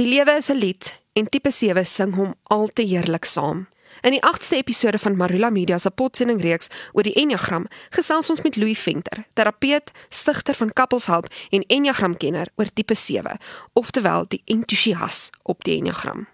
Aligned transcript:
Die 0.00 0.08
lewe 0.08 0.32
is 0.32 0.48
'n 0.48 0.56
lied 0.56 1.00
en 1.12 1.28
tipe 1.28 1.50
7 1.50 1.86
sing 1.86 2.14
hom 2.14 2.34
al 2.42 2.68
te 2.72 2.82
heerlik 2.82 3.24
saam. 3.24 3.68
In 4.00 4.10
die 4.10 4.22
8ste 4.24 4.56
episode 4.56 4.98
van 4.98 5.16
Marula 5.16 5.50
Media 5.50 5.78
se 5.78 5.90
potsending 5.90 6.40
reeks 6.40 6.68
oor 6.92 7.02
die 7.02 7.12
Enneagram, 7.12 7.66
gesels 7.90 8.30
ons 8.30 8.42
met 8.42 8.56
Louis 8.56 8.78
Venter, 8.78 9.26
terapeut, 9.34 9.90
stigter 10.08 10.54
van 10.54 10.72
Couples 10.72 11.06
Help 11.06 11.26
en 11.50 11.66
Enneagramkenner 11.66 12.48
oor 12.56 12.72
tipe 12.74 12.94
7, 12.94 13.38
oftewel 13.72 14.24
die 14.28 14.42
entoesias 14.44 15.30
op 15.42 15.64
die 15.64 15.76
Enneagram. 15.76 16.26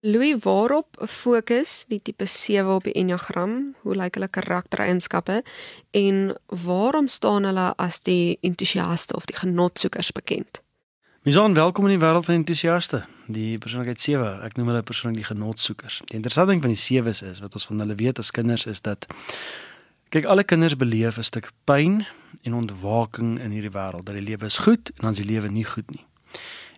Louis, 0.00 0.36
waarop 0.40 0.86
fokus 1.06 1.84
die 1.88 2.02
tipe 2.02 2.26
7 2.26 2.74
op 2.74 2.84
die 2.84 2.92
Enneagram? 2.92 3.74
Hoe 3.80 3.94
lyk 3.94 4.14
hulle 4.14 4.28
karaktereienskappe 4.28 5.42
en 5.90 6.36
waarom 6.46 7.08
staan 7.08 7.44
hulle 7.44 7.72
as 7.76 8.00
die 8.00 8.38
entoesiaste 8.40 9.16
of 9.16 9.24
die 9.24 9.36
genotsoekers 9.36 10.12
bekend? 10.12 10.63
Mison, 11.24 11.54
welkom 11.54 11.86
in 11.88 11.94
die 11.94 12.06
wêreld 12.06 12.26
van 12.26 12.34
entoesiaste. 12.34 12.98
Die 13.32 13.56
persoonlikheid 13.56 14.00
7, 14.00 14.42
ek 14.44 14.58
noem 14.58 14.66
hulle 14.68 14.82
persoonlik 14.84 15.22
die 15.22 15.24
genotsoekers. 15.24 15.94
Die 16.10 16.18
interessante 16.18 16.52
ding 16.52 16.60
van 16.60 16.74
die 16.74 16.80
7's 16.82 17.22
is 17.24 17.38
wat 17.40 17.54
ons 17.56 17.64
van 17.64 17.78
hulle 17.80 17.94
weet 17.96 18.18
as 18.20 18.28
kinders 18.28 18.66
is 18.68 18.82
dat 18.84 19.06
kyk 20.12 20.28
alle 20.28 20.44
kinders 20.44 20.76
beleef 20.76 21.16
'n 21.16 21.24
stuk 21.24 21.48
pyn 21.64 22.04
en 22.42 22.54
ontwaking 22.54 23.38
in 23.40 23.56
hierdie 23.56 23.72
wêreld 23.72 24.04
dat 24.04 24.18
die 24.20 24.26
lewe 24.26 24.44
is 24.52 24.58
goed 24.66 24.90
en 24.92 25.00
dan 25.00 25.16
is 25.16 25.22
die 25.24 25.30
lewe 25.32 25.48
nie 25.48 25.64
goed 25.64 25.90
nie. 25.90 26.04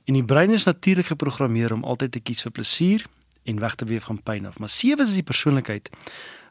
En 0.06 0.14
die 0.14 0.24
brein 0.24 0.50
is 0.50 0.64
natuurlik 0.64 1.06
geprogrammeer 1.06 1.72
om 1.72 1.82
altyd 1.84 2.12
te 2.12 2.20
kies 2.20 2.42
vir 2.42 2.52
plesier 2.52 3.04
en 3.42 3.58
weg 3.58 3.74
te 3.74 3.84
beweeg 3.84 4.06
van 4.06 4.22
pyn 4.22 4.46
af. 4.46 4.58
Maar 4.58 4.68
7 4.68 5.06
is 5.06 5.14
die 5.14 5.26
persoonlikheid 5.26 5.90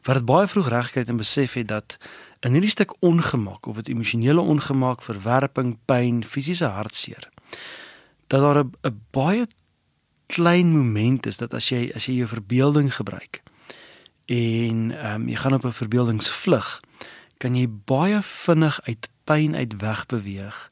wat 0.02 0.16
dit 0.16 0.24
baie 0.24 0.46
vroeg 0.46 0.68
regkry 0.68 1.04
en 1.06 1.16
besef 1.16 1.54
het 1.54 1.68
dat 1.68 1.96
in 2.40 2.52
hierdie 2.52 2.70
stuk 2.76 2.92
ongemak 3.00 3.66
of 3.66 3.76
dit 3.76 3.88
emosionele 3.88 4.40
ongemak, 4.40 5.02
verwerping, 5.02 5.78
pyn, 5.86 6.24
fisiese 6.24 6.68
hartseer 6.68 7.30
dat 8.26 8.40
daar 8.40 8.64
'n 8.64 9.00
baie 9.10 9.46
klein 10.26 10.72
moment 10.72 11.26
is 11.26 11.36
dat 11.36 11.54
as 11.54 11.68
jy 11.68 11.90
as 11.94 12.06
jy 12.06 12.12
jou 12.12 12.28
verbeelding 12.28 12.94
gebruik 12.94 13.42
en 14.26 14.90
ehm 14.92 15.14
um, 15.14 15.28
jy 15.28 15.36
gaan 15.36 15.54
op 15.54 15.64
'n 15.64 15.72
verbeeldingsvlug 15.72 16.80
kan 17.38 17.54
jy 17.54 17.68
baie 17.68 18.22
vinnig 18.22 18.80
uit 18.82 19.08
pyn 19.24 19.54
uit 19.56 19.76
wegbeweeg 19.80 20.70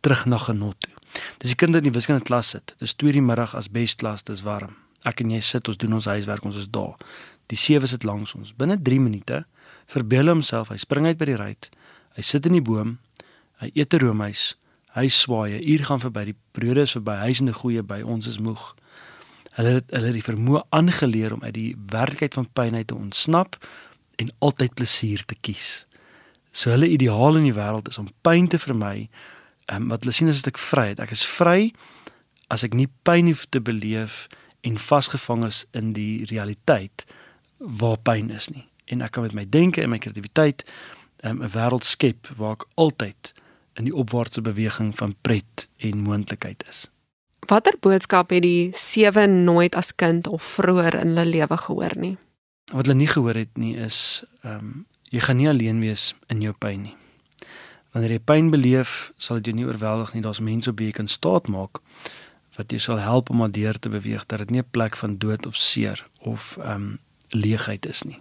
terug 0.00 0.24
na 0.24 0.38
genot 0.38 0.76
toe. 0.80 0.92
Dis 1.38 1.54
die 1.54 1.58
kinders 1.58 1.84
in 1.84 1.92
die 1.92 1.96
wiskunde 1.96 2.24
klas 2.24 2.48
sit. 2.48 2.74
Dis 2.78 2.94
2:00 3.02 3.12
die 3.12 3.22
middag 3.22 3.54
as 3.54 3.70
besklas, 3.70 4.22
dis 4.22 4.42
warm. 4.42 4.76
Ek 5.04 5.20
en 5.20 5.30
jy 5.30 5.40
sit, 5.40 5.68
ons 5.68 5.76
doen 5.76 5.92
ons 5.92 6.04
huiswerk, 6.04 6.44
ons 6.44 6.56
is 6.56 6.68
daar. 6.68 6.96
Die 7.46 7.56
sewe 7.56 7.86
sit 7.86 8.04
langs 8.04 8.34
ons. 8.34 8.52
Binne 8.56 8.82
3 8.82 9.00
minute 9.00 9.44
verbeel 9.86 10.28
homself, 10.28 10.68
hy 10.68 10.76
spring 10.76 11.06
uit 11.06 11.18
by 11.18 11.24
die 11.24 11.36
ruit. 11.36 11.70
Hy 12.16 12.22
sit 12.22 12.46
in 12.46 12.52
die 12.52 12.62
boom. 12.62 12.98
Hy 13.60 13.70
eet 13.74 13.94
'n 13.94 13.98
roomys 13.98 14.56
hy 14.94 15.08
swaai, 15.08 15.58
'n 15.58 15.68
uur 15.68 15.84
gaan 15.84 16.00
verby, 16.00 16.24
die 16.24 16.40
brode 16.52 16.80
is 16.80 16.94
verby, 16.94 17.16
hy's 17.26 17.40
in 17.40 17.48
'n 17.48 17.60
goeie 17.60 17.82
by, 17.82 18.00
ons 18.02 18.26
is 18.26 18.38
moeg. 18.38 18.74
Hulle 19.54 19.68
het 19.78 19.90
hulle 19.90 20.06
het 20.06 20.18
die 20.18 20.30
vermoë 20.32 20.62
aangeleer 20.70 21.32
om 21.32 21.42
uit 21.42 21.54
die 21.54 21.76
werklikheid 21.86 22.34
van 22.34 22.48
pyn 22.52 22.74
uit 22.74 22.86
te 22.86 22.94
ontsnap 22.94 23.56
en 24.16 24.30
altyd 24.38 24.74
plesier 24.74 25.24
te 25.24 25.34
kies. 25.40 25.86
So 26.52 26.70
hulle 26.70 26.88
ideaal 26.88 27.36
in 27.36 27.48
die 27.48 27.54
wêreld 27.54 27.88
is 27.88 27.98
om 27.98 28.08
pyn 28.22 28.48
te 28.48 28.58
vermy. 28.58 29.08
Ehm 29.66 29.82
um, 29.82 29.88
wat 29.88 30.02
hulle 30.02 30.14
sien 30.14 30.28
is 30.28 30.42
dat 30.42 30.54
ek 30.54 30.58
vry 30.58 30.88
is. 30.92 30.98
Ek 30.98 31.10
is 31.10 31.26
vry 31.26 31.72
as 32.48 32.62
ek 32.62 32.74
nie 32.74 32.88
pyn 33.02 33.26
hoef 33.26 33.46
te 33.50 33.60
beleef 33.60 34.28
en 34.62 34.78
vasgevang 34.78 35.44
is 35.44 35.64
in 35.72 35.92
die 35.92 36.24
realiteit 36.30 37.04
waar 37.58 37.98
pyn 37.98 38.30
is 38.30 38.48
nie. 38.48 38.68
En 38.86 39.02
ek 39.02 39.12
kan 39.12 39.22
met 39.22 39.34
my 39.34 39.46
denke 39.48 39.82
en 39.82 39.90
my 39.90 39.98
kreatiwiteit 39.98 40.64
ehm, 41.22 41.38
'n 41.38 41.42
um, 41.42 41.50
wêreld 41.50 41.84
skep 41.84 42.28
waar 42.36 42.52
ek 42.52 42.66
altyd 42.74 43.34
in 43.74 43.84
die 43.88 43.94
opwaartse 43.94 44.40
beweging 44.40 44.96
van 44.96 45.14
pret 45.20 45.68
en 45.76 46.02
moontlikheid 46.02 46.64
is. 46.68 46.90
Watter 47.48 47.76
boodskap 47.80 48.30
het 48.32 48.42
die 48.42 48.70
sewe 48.78 49.26
nooit 49.26 49.74
as 49.76 49.92
kind 49.94 50.26
of 50.26 50.42
vroeër 50.42 51.00
in 51.02 51.12
hulle 51.12 51.24
lewe 51.28 51.56
gehoor 51.66 51.96
nie? 52.00 52.16
Wat 52.72 52.86
hulle 52.86 52.96
nie 52.96 53.10
gehoor 53.10 53.36
het 53.36 53.56
nie 53.60 53.76
is 53.76 54.24
ehm 54.42 54.58
um, 54.58 54.74
jy 55.14 55.20
gaan 55.22 55.36
nie 55.38 55.48
alleen 55.48 55.78
wees 55.78 56.08
in 56.32 56.40
jou 56.42 56.50
pyn 56.58 56.80
nie. 56.88 56.94
Wanneer 57.94 58.16
jy 58.16 58.22
pyn 58.26 58.48
beleef, 58.50 59.12
sal 59.16 59.38
dit 59.38 59.52
jou 59.52 59.54
nie 59.60 59.66
oorweldig 59.68 60.14
nie. 60.14 60.22
Daar's 60.24 60.40
mense 60.42 60.72
op 60.72 60.80
wie 60.80 60.88
jy 60.88 60.96
kan 60.96 61.08
staat 61.08 61.46
maak 61.46 61.78
wat 62.56 62.70
jou 62.70 62.80
sal 62.82 62.98
help 62.98 63.30
om 63.30 63.44
daardeur 63.44 63.78
te 63.78 63.90
beweeg 63.90 64.26
dat 64.26 64.38
dit 64.38 64.50
nie 64.50 64.62
'n 64.62 64.70
plek 64.70 64.96
van 64.96 65.18
dood 65.18 65.46
of 65.46 65.56
seer 65.56 66.06
of 66.18 66.56
ehm 66.58 66.70
um, 66.70 66.98
leegheid 67.28 67.86
is 67.86 68.02
nie. 68.02 68.20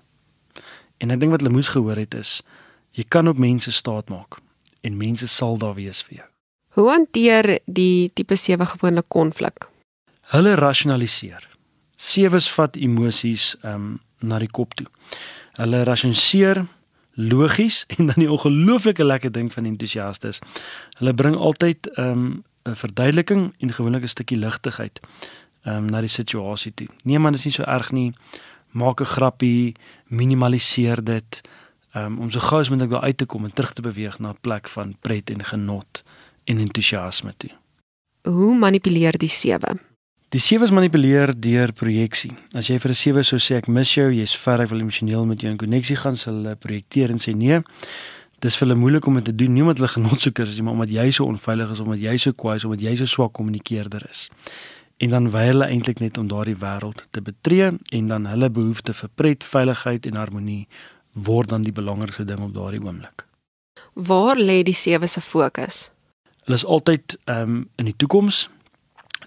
En 0.98 1.12
ek 1.12 1.20
dink 1.20 1.32
wat 1.32 1.42
hulle 1.42 1.54
moes 1.54 1.70
gehoor 1.70 1.98
het 1.98 2.14
is 2.14 2.42
jy 2.92 3.04
kan 3.08 3.28
op 3.28 3.38
mense 3.38 3.72
staat 3.72 4.10
maak 4.10 4.42
en 4.84 4.98
mense 4.98 5.28
sal 5.28 5.58
daar 5.58 5.76
wees 5.80 6.04
vir 6.04 6.18
jou. 6.22 6.30
Hoe 6.74 6.90
hanteer 6.90 7.60
die 7.66 8.12
tipe 8.14 8.36
7 8.36 8.68
gewoonlik 8.68 9.08
konflik? 9.08 9.68
Hulle 10.34 10.56
rasionaliseer. 10.56 11.46
Sewes 11.96 12.50
vat 12.52 12.76
emosies 12.76 13.54
ehm 13.62 13.76
um, 13.76 14.00
na 14.24 14.38
die 14.40 14.48
kop 14.48 14.72
toe. 14.80 14.88
Hulle 15.60 15.84
rasionaliseer 15.84 16.64
logies 17.20 17.84
en 17.98 18.08
dan 18.08 18.24
die 18.24 18.32
ongelooflike 18.32 19.04
lekker 19.04 19.32
ding 19.32 19.52
van 19.54 19.66
entoesiastes. 19.70 20.40
Hulle 20.98 21.14
bring 21.14 21.36
altyd 21.36 21.92
ehm 21.96 22.10
um, 22.10 22.44
'n 22.64 22.76
verduideliking 22.80 23.54
en 23.60 23.74
gewoonlik 23.74 24.04
'n 24.04 24.16
stukkie 24.16 24.38
ligtigheid 24.38 25.00
ehm 25.64 25.78
um, 25.78 25.86
na 25.86 26.02
die 26.02 26.10
situasie 26.10 26.74
toe. 26.74 26.88
Nee 27.04 27.20
man, 27.20 27.32
dit 27.32 27.40
is 27.40 27.46
nie 27.46 27.54
so 27.54 27.64
erg 27.64 27.92
nie. 27.92 28.14
Maak 28.72 29.02
'n 29.02 29.06
grappie, 29.06 29.76
minimaliseer 30.08 31.04
dit 31.04 31.42
um, 31.96 32.20
om 32.20 32.32
so 32.32 32.40
gou 32.40 32.60
as 32.60 32.70
moontlik 32.70 32.92
daar 32.92 33.02
uit 33.02 33.18
te 33.18 33.26
kom 33.26 33.46
en 33.46 33.54
terug 33.54 33.74
te 33.74 33.82
beweeg 33.82 34.20
na 34.20 34.30
'n 34.30 34.42
plek 34.42 34.68
van 34.68 34.96
pret 35.02 35.30
en 35.30 35.44
genot 35.44 36.04
en 36.44 36.58
entoesiasme 36.58 37.34
toe. 37.38 37.52
Hoe 38.22 38.56
manipuleer 38.56 39.18
die 39.18 39.30
sewe? 39.30 39.80
Die 40.30 40.40
sewe 40.40 40.72
manipuleer 40.72 41.40
deur 41.40 41.74
projeksie. 41.74 42.32
As 42.56 42.68
jy 42.68 42.80
vir 42.80 42.92
'n 42.92 42.96
sewe 42.96 43.24
sou 43.24 43.38
sê 43.38 43.58
ek 43.58 43.68
mis 43.68 43.94
jou, 43.94 44.12
jy's 44.12 44.36
ver 44.36 44.62
ek 44.62 44.70
wil 44.70 44.80
emosioneel 44.80 45.26
met 45.26 45.42
jou 45.42 45.52
in 45.52 45.58
koneksie 45.58 45.96
gaan, 45.96 46.18
sal 46.18 46.34
hulle 46.34 46.56
projekteer 46.56 47.10
en 47.10 47.20
sê 47.20 47.36
nee. 47.36 47.62
Dis 48.40 48.58
vir 48.58 48.68
hulle 48.68 48.80
moeilik 48.80 49.06
om 49.06 49.16
dit 49.16 49.26
te 49.26 49.36
doen, 49.36 49.54
nie 49.54 49.62
omdat 49.62 49.78
hulle 49.78 49.88
genotsoekers 49.88 50.50
is 50.50 50.56
nie, 50.56 50.64
maar 50.64 50.74
omdat 50.74 50.90
jy 50.90 51.12
so 51.12 51.26
onveilig 51.26 51.72
is, 51.72 51.80
omdat 51.80 52.00
jy 52.00 52.18
so 52.18 52.32
kwaai 52.34 52.56
is, 52.56 52.66
omdat 52.66 52.82
jy 52.82 52.96
so 52.96 53.06
swak 53.06 53.34
kommunikeerder 53.34 54.06
is. 54.10 54.30
En 54.98 55.10
dan 55.10 55.32
wy 55.32 55.46
hulle 55.46 55.66
eintlik 55.66 56.00
net 56.00 56.18
om 56.18 56.28
daardie 56.28 56.56
wêreld 56.56 57.08
te 57.12 57.22
betree 57.22 57.72
en 57.92 58.08
dan 58.08 58.26
hulle 58.26 58.50
behoefte 58.50 58.94
vir 58.94 59.10
pret, 59.16 59.44
veiligheid 59.44 60.06
en 60.06 60.16
harmonie 60.16 60.68
word 61.14 61.50
dan 61.50 61.62
die 61.62 61.72
belangrikste 61.72 62.26
ding 62.26 62.42
op 62.42 62.54
daardie 62.54 62.82
oomblik. 62.82 63.26
Waar 63.94 64.38
lê 64.38 64.64
die 64.64 64.74
sewe 64.74 65.08
se 65.08 65.22
fokus? 65.22 65.90
Hulle 66.44 66.58
is 66.58 66.66
altyd 66.66 67.18
ehm 67.26 67.42
um, 67.42 67.70
in 67.76 67.86
die 67.86 67.96
toekoms, 67.96 68.50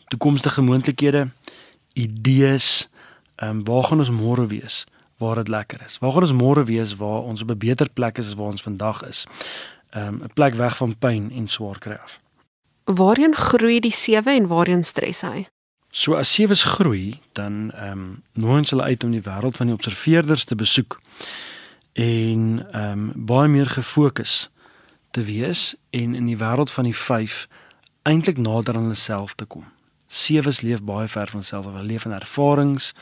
toekomstige 0.09 0.63
moontlikhede, 0.63 1.29
idees, 1.95 2.89
ehm 3.37 3.51
um, 3.51 3.65
waar 3.65 3.85
gaan 3.85 3.99
ons 3.99 4.11
môre 4.11 4.47
wees? 4.47 4.85
Waar 5.17 5.35
dit 5.35 5.49
lekker 5.49 5.81
is. 5.87 5.99
Waar 5.99 6.13
gaan 6.13 6.27
ons 6.29 6.37
môre 6.37 6.65
wees 6.65 6.97
waar 6.97 7.23
ons 7.23 7.43
op 7.43 7.51
'n 7.51 7.59
beter 7.59 7.89
plek 7.89 8.19
is 8.19 8.27
as 8.27 8.35
waar 8.35 8.53
ons 8.53 8.63
vandag 8.63 9.03
is? 9.07 9.27
Ehm 9.91 10.07
um, 10.07 10.23
'n 10.25 10.33
plek 10.35 10.55
weg 10.55 10.77
van 10.77 10.99
pyn 10.99 11.31
en 11.31 11.49
swaar 11.49 11.79
kry 11.79 11.99
af. 12.03 12.21
Waarheen 12.85 13.35
groei 13.35 13.81
die 13.81 13.93
sewe 13.95 14.31
en 14.31 14.47
waarheen 14.47 14.85
stres 14.85 15.21
hy? 15.21 15.47
So 15.91 16.15
as 16.15 16.33
sewes 16.33 16.63
groei, 16.63 17.21
dan 17.33 17.73
ehm 17.73 17.93
um, 17.93 18.23
nooi 18.33 18.59
ons 18.59 18.71
hulle 18.71 18.83
uit 18.83 19.05
om 19.05 19.11
die 19.11 19.23
wêreld 19.23 19.57
van 19.57 19.67
die 19.67 19.75
observeerders 19.75 20.45
te 20.45 20.55
besoek 20.55 21.01
en 21.97 22.67
ehm 22.73 22.93
um, 22.93 23.12
baie 23.15 23.49
meer 23.49 23.67
gefokus 23.67 24.51
te 25.11 25.23
wees 25.23 25.75
en 25.91 26.15
in 26.15 26.27
die 26.29 26.37
wêreld 26.37 26.71
van 26.71 26.84
die 26.84 26.97
5 26.97 27.47
eintlik 28.03 28.37
nader 28.37 28.77
aan 28.77 28.83
hulle 28.83 28.95
self 29.01 29.34
te 29.34 29.45
kom. 29.45 29.65
Sewes 30.07 30.61
leef 30.61 30.83
baie 30.83 31.09
ver 31.09 31.33
van 31.33 31.45
self, 31.45 31.65
hulle 31.65 31.83
leef 31.83 32.05
in 32.05 32.12
ervarings, 32.12 32.93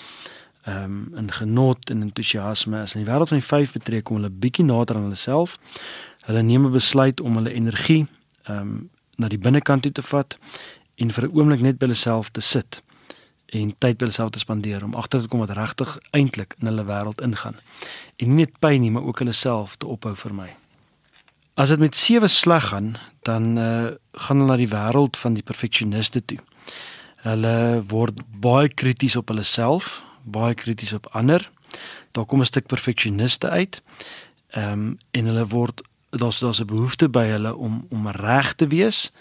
ehm 0.63 0.85
um, 0.85 1.19
in 1.19 1.33
genot 1.33 1.91
en 1.91 2.03
entoesiasme. 2.03 2.81
As 2.81 2.95
in 2.95 3.03
die 3.03 3.11
wêreld 3.11 3.29
van 3.29 3.43
die 3.43 3.47
5 3.47 3.73
betree 3.73 4.03
kom 4.03 4.17
hulle 4.17 4.31
bietjie 4.31 4.65
nader 4.65 4.97
aan 4.97 5.09
hulle 5.09 5.19
self. 5.19 5.59
Hulle 6.31 6.43
neem 6.43 6.67
'n 6.67 6.73
besluit 6.73 7.21
om 7.21 7.35
hulle 7.35 7.53
energie 7.53 8.07
ehm 8.47 8.59
um, 8.61 8.91
na 9.17 9.29
die 9.29 9.39
binnekant 9.39 9.83
toe 9.83 9.93
te 9.93 10.03
vat 10.03 10.39
en 10.95 11.11
vir 11.11 11.25
'n 11.25 11.35
oomblik 11.35 11.61
net 11.61 11.79
by 11.79 11.87
hulle 11.87 11.99
self 11.99 12.31
te 12.31 12.41
sit 12.41 12.83
en 13.55 13.71
tyd 13.79 13.99
by 13.99 14.09
hulself 14.09 14.33
te 14.35 14.43
spandeer 14.43 14.85
om 14.85 14.95
agter 14.99 15.23
te 15.23 15.31
kom 15.31 15.43
wat 15.45 15.55
regtig 15.55 15.99
eintlik 16.17 16.57
in 16.61 16.71
hulle 16.71 16.85
wêreld 16.89 17.23
ingaan. 17.23 17.59
En 18.17 18.35
nie 18.35 18.45
net 18.45 18.59
pyn 18.59 18.83
nie, 18.83 18.91
maar 18.91 19.07
ook 19.07 19.23
hulle 19.23 19.35
self 19.37 19.77
te 19.79 19.87
ophou 19.87 20.15
vir 20.19 20.35
my. 20.35 20.51
As 21.55 21.71
dit 21.71 21.79
met 21.79 21.95
sewe 21.95 22.29
sleg 22.29 22.67
gaan, 22.73 22.97
dan 23.23 23.55
uh, 23.59 23.95
gaan 24.27 24.43
hulle 24.43 24.51
na 24.51 24.59
die 24.59 24.71
wêreld 24.73 25.17
van 25.17 25.37
die 25.39 25.47
perfeksioniste 25.47 26.25
toe. 26.25 26.41
Hulle 27.23 27.83
word 27.89 28.19
baie 28.43 28.69
krities 28.69 29.17
op 29.17 29.31
hulle 29.31 29.47
self, 29.47 30.01
baie 30.25 30.55
krities 30.59 30.93
op 30.93 31.07
ander. 31.15 31.47
Daar 32.13 32.27
kom 32.27 32.41
'n 32.41 32.51
stuk 32.51 32.67
perfeksioniste 32.67 33.49
uit. 33.49 33.83
Ehm 34.51 34.73
um, 34.73 34.99
en 35.11 35.27
hulle 35.27 35.47
word 35.47 35.83
daar's 36.11 36.39
daar's 36.39 36.61
'n 36.61 36.67
behoefte 36.67 37.09
by 37.09 37.27
hulle 37.27 37.55
om 37.55 37.87
om 37.91 38.09
reg 38.09 38.55
te 38.55 38.67
wees 38.67 39.13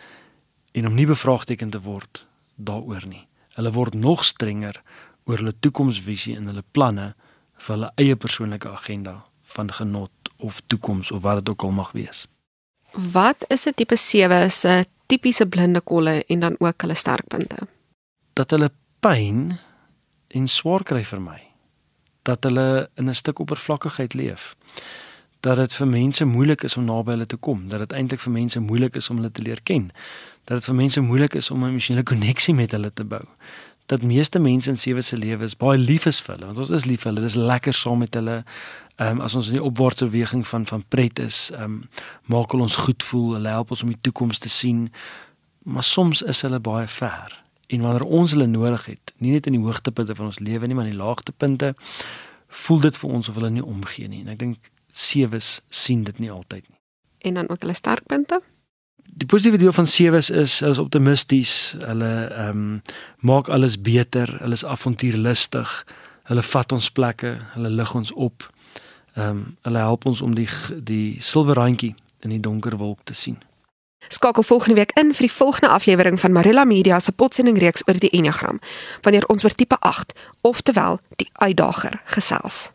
en 0.72 0.88
om 0.88 0.94
nie 0.94 1.06
bevraagteken 1.06 1.69
te 1.69 1.81
word 1.81 2.28
daaroor 2.56 3.06
nie. 3.08 3.28
Hulle 3.58 3.72
word 3.72 3.94
nog 3.94 4.24
strenger 4.26 4.82
oor 5.26 5.38
hulle 5.38 5.54
toekomsvisie 5.60 6.36
en 6.38 6.50
hulle 6.52 6.64
planne 6.72 7.14
vir 7.64 7.76
hulle 7.76 7.92
eie 8.02 8.16
persoonlike 8.16 8.70
agenda 8.70 9.22
van 9.56 9.72
genot 9.72 10.32
of 10.38 10.62
toekoms 10.68 11.12
of 11.12 11.22
wat 11.22 11.42
dit 11.42 11.50
ook 11.50 11.64
al 11.64 11.72
mag 11.72 11.92
wees. 11.92 12.26
Wat 12.94 13.46
is 13.48 13.66
'n 13.66 13.74
tipe 13.74 13.96
7 13.96 14.52
se 14.52 14.86
tipiese 15.06 15.46
blinde 15.46 15.82
kolle 15.82 16.24
en 16.28 16.40
dan 16.40 16.56
ook 16.60 16.82
hulle 16.82 16.96
sterkpunte? 16.96 17.58
Dat 18.34 18.52
hulle 18.52 18.72
pyn 19.00 19.60
en 20.28 20.48
swaar 20.48 20.84
kry 20.84 21.04
vir 21.04 21.22
my. 21.22 21.42
Dat 22.22 22.44
hulle 22.44 22.90
in 22.96 23.10
'n 23.10 23.16
stuk 23.16 23.40
oppervlakkigheid 23.40 24.14
leef. 24.14 24.56
Dat 25.44 25.60
dit 25.60 25.74
vir 25.75 25.88
mense 25.92 26.25
moeilik 26.25 26.63
is 26.63 26.78
om 26.80 26.86
naby 26.88 27.18
hulle 27.18 27.25
te 27.28 27.36
kom, 27.36 27.66
dat 27.72 27.84
dit 27.84 27.95
eintlik 28.00 28.22
vir 28.24 28.31
mense 28.31 28.60
moeilik 28.63 28.95
is 28.95 29.10
om 29.12 29.19
hulle 29.19 29.31
te 29.31 29.44
leer 29.44 29.60
ken. 29.68 29.90
Dat 30.48 30.62
dit 30.62 30.69
vir 30.69 30.75
mense 30.75 31.01
moeilik 31.04 31.36
is 31.36 31.51
om 31.51 31.63
'n 31.63 31.75
emosionele 31.75 32.04
koneksie 32.04 32.54
met 32.56 32.72
hulle 32.72 32.92
te 32.94 33.04
bou. 33.04 33.25
Dat 33.86 34.01
meeste 34.01 34.40
mense 34.40 34.69
in 34.69 34.78
sewe 34.78 35.01
se 35.01 35.18
lewe 35.18 35.44
is 35.44 35.57
baie 35.57 35.78
lief 35.78 36.06
is 36.06 36.22
vir 36.22 36.36
hulle, 36.36 36.45
want 36.45 36.57
ons 36.57 36.69
is 36.69 36.86
lief 36.86 37.01
vir 37.01 37.12
hulle. 37.12 37.22
Dis 37.22 37.36
lekker 37.36 37.74
saam 37.74 37.98
met 37.98 38.13
hulle. 38.13 38.44
Ehm 38.95 39.10
um, 39.12 39.22
as 39.22 39.36
ons 39.36 39.48
in 39.48 39.54
die 39.54 39.63
opwaartse 39.63 40.06
beweging 40.06 40.48
van 40.48 40.66
van 40.66 40.84
pret 40.88 41.19
is, 41.19 41.51
ehm 41.51 41.63
um, 41.63 41.89
maak 42.25 42.51
hulle 42.51 42.63
ons 42.63 42.75
goed 42.75 43.04
voel, 43.04 43.34
hulle 43.34 43.50
help 43.50 43.72
ons 43.72 43.84
om 43.84 43.89
die 43.89 44.01
toekoms 44.01 44.39
te 44.39 44.50
sien. 44.50 44.92
Maar 45.63 45.84
soms 45.84 46.22
is 46.22 46.42
hulle 46.42 46.60
baie 46.60 46.88
ver 46.88 47.44
en 47.68 47.81
wanneer 47.81 48.04
ons 48.04 48.31
hulle 48.31 48.48
nodig 48.48 48.86
het, 48.86 49.13
nie 49.18 49.31
net 49.31 49.48
in 49.50 49.56
die 49.57 49.63
hoogtepunte 49.63 50.16
van 50.16 50.25
ons 50.25 50.39
lewe 50.39 50.68
nie, 50.68 50.75
maar 50.75 50.86
in 50.86 50.94
die 50.94 51.00
laagtepunte, 51.00 51.74
voel 52.48 52.80
dit 52.80 52.98
vir 52.98 53.10
ons 53.10 53.30
of 53.30 53.36
hulle 53.39 53.50
nie 53.50 53.66
omgee 53.66 54.07
nie. 54.07 54.22
En 54.22 54.34
ek 54.36 54.39
dink 54.39 54.69
sewes 54.94 55.62
sien 55.69 56.04
dit 56.04 56.19
nie 56.19 56.31
altyd 56.31 56.68
nie. 56.69 56.80
En 57.24 57.34
dan 57.34 57.50
ook 57.50 57.62
hulle 57.62 57.74
sterkpunte? 57.74 58.42
Die 59.04 59.28
positiewe 59.28 59.57
deel 59.57 59.74
van 59.74 59.88
sewes 59.88 60.30
is 60.30 60.60
hulle 60.60 60.72
is 60.72 60.81
optimisties, 60.81 61.75
hulle 61.80 62.12
ehm 62.28 62.50
um, 62.50 62.81
maak 63.19 63.48
alles 63.48 63.81
beter, 63.81 64.38
hulle 64.40 64.57
is 64.57 64.66
avontuurlustig, 64.66 65.86
hulle 66.30 66.44
vat 66.44 66.72
ons 66.72 66.92
plekke, 66.92 67.38
hulle 67.54 67.69
lig 67.69 67.95
ons 67.95 68.12
op. 68.12 68.50
Ehm 69.13 69.30
um, 69.30 69.57
hulle 69.62 69.78
help 69.78 70.06
ons 70.06 70.22
om 70.22 70.36
die 70.36 70.50
die 70.84 71.18
silwerrandjie 71.22 71.96
in 72.19 72.30
die 72.30 72.39
donker 72.39 72.78
wolk 72.78 73.04
te 73.04 73.13
sien. 73.13 73.38
Skakel 74.07 74.44
volgende 74.44 74.75
week 74.75 74.92
in 75.00 75.13
vir 75.13 75.28
die 75.28 75.36
volgende 75.36 75.68
aflewering 75.68 76.19
van 76.19 76.31
Marula 76.31 76.63
Media 76.63 77.00
se 77.00 77.12
potsending 77.12 77.57
reeks 77.57 77.88
oor 77.88 78.00
die 78.00 78.10
Enneagram, 78.10 78.60
wanneer 79.01 79.25
ons 79.25 79.44
oor 79.44 79.56
tipe 79.56 79.80
8, 79.80 80.13
oftewel 80.42 81.00
die 81.16 81.30
uitdager, 81.34 82.01
gesels. 82.06 82.72